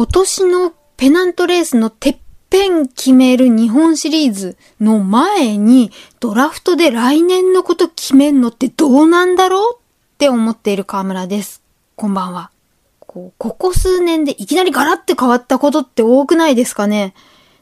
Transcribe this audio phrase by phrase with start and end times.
[0.00, 11.62] 今年のペナントレースのてっぺん決める日本シリーズの前にドラフトで来年のこと決めんのってどうなんだろうって思っている河村です。
[11.96, 12.50] こんばんは。
[12.98, 17.12] こう、ここ数年でいきなりガラって変わったことって多くないですかね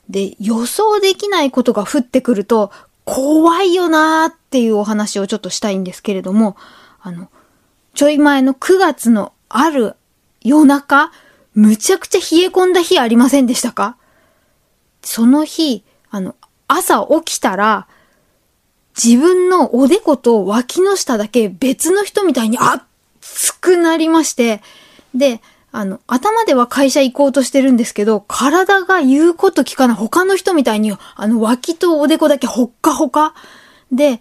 [0.08, 2.70] で、予想できないことが降ってくると
[3.04, 6.56] 怖いよなーっていうお話をちょっとしたいんですけれども、
[7.00, 7.30] あの、
[7.94, 9.96] ちょい前の9月のある
[10.40, 11.10] 夜中、
[11.58, 13.96] むちゃくちゃ冷え込んだ日ありませんでしたか？
[15.02, 16.36] その日、あの、
[16.68, 17.88] 朝起きたら、
[18.96, 24.62] 自分のおでこと脇の下だけ別の人みたいに熱くなりまして、
[25.16, 25.40] で、
[25.72, 33.34] あの、頭では会社行こうとしてるんですけど、体が言うこと聞かない他の人みたいに、あの、脇とおでこだけほっかほか。
[33.90, 34.20] で、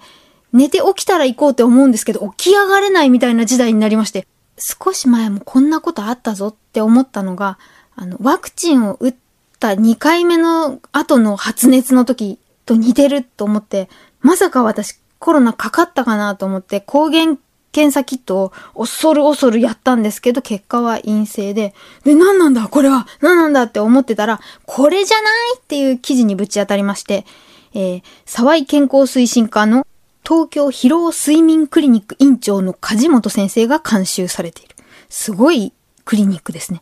[0.54, 4.26] 寝て起きたら行こうって思うんですけど、起き上がれないみたいな時代になりまして、
[4.58, 7.60] 少し前もこんなことあったぞって思ったのが、
[7.96, 9.16] あの、ワクチンを打っ
[9.60, 13.90] た2回目の後の発熱の時と似てると思って、
[14.22, 17.38] まさか私コロナかかったかなと思って抗原
[17.72, 27.26] 検査キットを恐る恐るやったんですけど、結果は陰性で、で、何なんだこれは何なんだって思ってたら、これじゃないっていう記事にぶち当たりまして、
[27.74, 29.86] えー、沢井健康推進課の
[30.28, 34.76] 東京疲労睡眠クリニック院長の梶本先生が監修されている。
[35.08, 35.72] すごい
[36.04, 36.82] クリニックですね。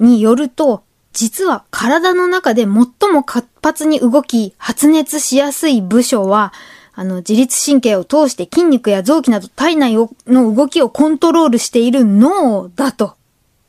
[0.00, 0.82] によると、
[1.12, 6.52] 実は体の中で最も活発に動き、発熱しやすい部署は、
[6.94, 13.14] あの、自律神経を通して筋肉や臓器など体内の動きをコントロールしている脳だと。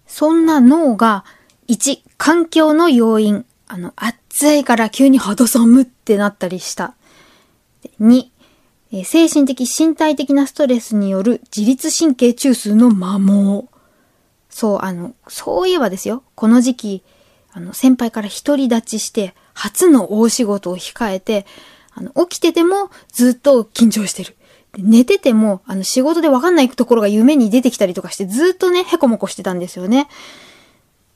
[0.07, 1.25] そんな脳が、
[1.67, 3.45] 1、環境の要因。
[3.67, 6.95] あの、暑いから急に肌寒ってなったりした。
[8.01, 8.29] 2、
[8.91, 13.65] え精神的身体的なストレスによる自律神経中枢の摩耗。
[14.49, 16.23] そう、あの、そういえばですよ。
[16.35, 17.03] この時期、
[17.51, 21.45] あの、先輩から独り立ちして、初の大仕事を控えて、
[21.93, 24.35] あの、起きててもずっと緊張してる。
[24.77, 30.07] 寝てても、あの、仕事でわかんないところが夢に出てきたりとかして、ずっとね、へこもこしてたんですよね。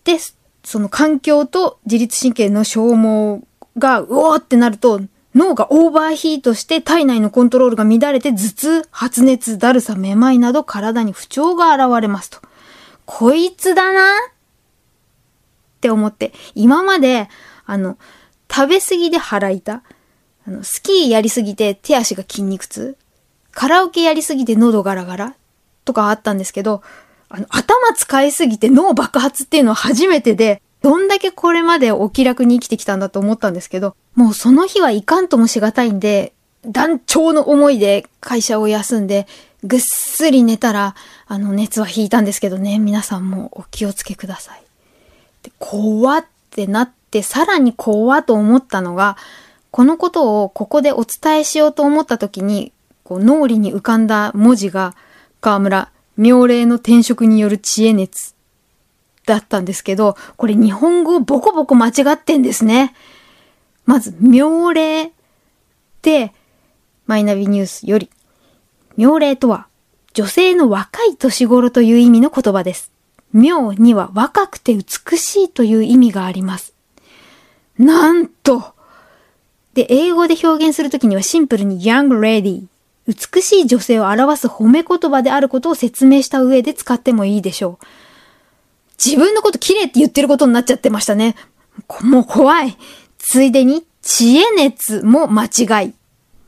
[0.04, 0.18] で、
[0.64, 3.42] その環境と自律神経の消耗
[3.78, 5.02] が、うおーってなると、
[5.34, 12.40] 脳がオーバーヒートして体内のコントロールが乱れて頭痛、発熱、だるさ、めまいなど体に不調が現れますと。
[13.06, 14.34] こいつだなっ
[15.80, 17.30] て思って、今まで、
[17.66, 17.98] あの、
[18.54, 19.82] 食べ過ぎで腹痛。
[20.46, 22.98] あの、スキーやりすぎて手足が筋肉痛。
[23.52, 25.36] カラオケやりすぎて喉ガラガラ
[25.86, 26.82] とかあったんですけど、
[27.30, 36.34] あの、頭使いすぎて脳爆発っていうのは初めてで、どんだけこれまでお気楽に生きてきたんだと思ったんですけど、もうその日はいかんともしがたいんで、
[36.66, 39.28] 団長の思いで会社を休んで、
[39.64, 40.96] ぐっすり寝たら、
[41.28, 44.64] あの、熱は引いたんですけどね、皆さんもお気をつけください。
[45.44, 49.18] で怖ってなって、さらに怖と思ったのが、
[49.70, 54.96] このことをここでお伝えしようと思った時に、こう脳裏に浮かんだ文字が、
[55.42, 58.36] 河村、妙齢の転職による知恵熱
[59.26, 62.94] だったんですけど、これ日本語ボコボコ間違ってんですね。
[63.86, 65.12] まず、妙齢っ
[66.02, 66.34] て、
[67.06, 68.10] マイナビニュースより、
[68.98, 69.68] 妙齢とは、
[70.14, 72.92] 女性の若い年頃という意味の言葉です。
[73.34, 76.74] 妙には若くて美しいという意味があります。
[77.78, 78.74] なんと、
[79.74, 82.66] で、英語で表現するときにはシンプルに young lady
[83.08, 87.86] 美しい女性を表す褒め言葉であることを説明した上で使ってもいいでしょう。
[89.04, 91.36] 自分のこと綺麗って言ってることになっちゃってましたね。
[92.02, 92.78] もう怖い。
[93.18, 95.94] ついでに、知恵熱も間違い。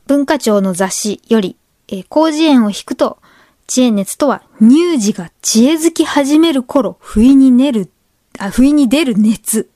[0.06, 1.56] 文化庁の雑誌より、
[1.88, 3.18] えー、広辞苑を引くと、
[3.66, 7.90] 知恵熱とは、乳児が知恵づき始める頃、不意に寝る、
[8.38, 9.68] あ、不意に出る熱。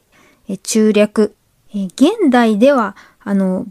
[0.49, 1.35] えー、中略。
[1.71, 3.67] えー、現代では、あの、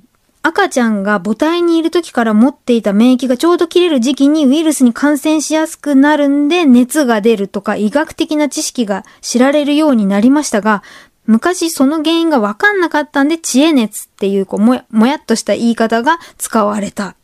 [0.47, 10.83] 赤ちゃんが母体にいる時から持っていた免疫がちょうど切れる時期にウイルスに感染しやすくなるんで熱が出るとか医学的な知識が知られるようになりましたが、
[11.25, 17.17] 昔その原因がわかんなかったんで知恵熱っていうこうもやもやっとした言い方が使われた。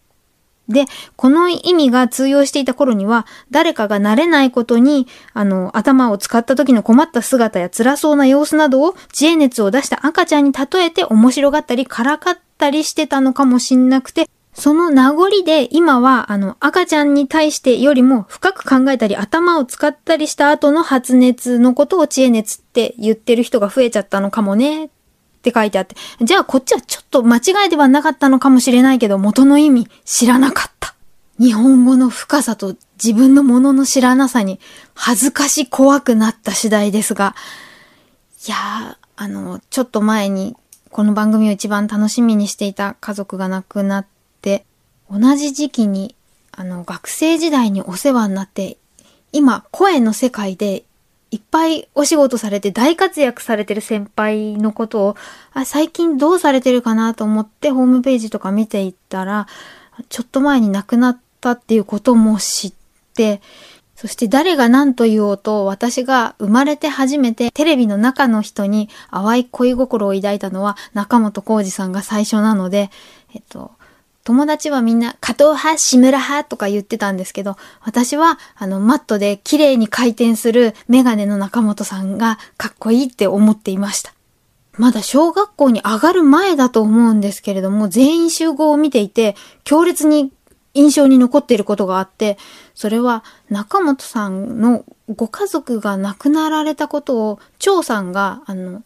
[0.67, 24.89] で、この意味が通用していた頃には、誰かが慣れないことに、あの、頭を使った時の困った姿や辛そうな様子などを知恵熱を出した赤ちゃんに例えて面白がったりからかったりしてたのかもしんなくて、その名残で今は、あの、赤ちゃんに対してよりも深く考えたり頭を使ったりした後の発熱のことを知恵熱って言ってる人が増えちゃったのかもね、っ
[25.41, 30.95] て書いてあって、じゃあこっちはちょっと間違いではなかったのかもしれないけど、元の意味知らなかった。
[31.39, 34.59] 日本語の深さと自分のものの知らなさに
[34.93, 37.35] 恥ずかし怖くなった次第ですが、
[38.47, 40.55] いやー、あの、ちょっと前に
[40.93, 44.05] この番組を一番楽しみにしていた家族が亡くなっ
[44.43, 44.63] て、
[45.09, 46.15] 同じ時期に、
[46.51, 48.77] あの、学生時代にお世話になって、
[49.31, 50.83] 今、声の世界で
[51.31, 55.15] いっぱいお仕事されて大活躍されてる先輩のことを、
[55.53, 59.47] あ、最近どうされてるかなと思ってホームページとか見ていったら、
[60.09, 62.73] ちょっと前に亡くなったっていうことも知っ
[63.15, 63.41] て、
[64.03, 72.91] そして誰が何と言おうと私が生まれて初めてテレビの中の人に淡い恋心を抱いたのは中本浩二さんが最初なので、
[73.33, 73.71] えっと、
[74.25, 84.13] 友達はみんな、加藤派、志村派とか言ってたんですけど、私は、あの、マットで綺麗に回転するメガネの中本さんがかっこいいって思っていました。
[84.77, 90.31] まだ小学校に上がる前だと思うんですけれども、全員集合を見ていて、強烈に
[90.73, 92.37] 印象に残っていることがあって、
[92.73, 98.81] それは中本さんのご家族が亡くなられたことを、張さんが、あの、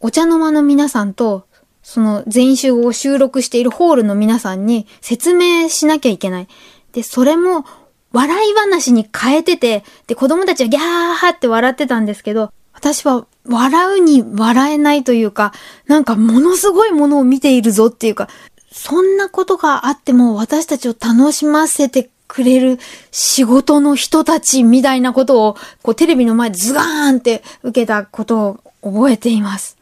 [0.00, 1.48] お茶の間の皆さんと
[1.88, 6.48] その全集を収録しているホールの皆さんに説明しなきゃいけない。
[6.92, 7.64] で、それも
[8.12, 15.54] 笑い話に変えてて、で、子供たちはギャーって笑ってたんですけど、私は笑うに笑えないというか、
[15.86, 18.28] なんかものすごいものを見ているぞっていうか、
[18.70, 22.78] そんなことがあっても私たちを楽しませてくれる
[23.10, 29.78] 仕事の人たちみたいなことを、こうテレビの前でズガーンって受けたことを覚えています。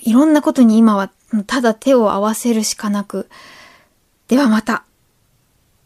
[0.00, 1.10] いろんなことに今は
[1.46, 3.28] ただ手を合わせるしかなく。
[4.28, 4.84] ではまた。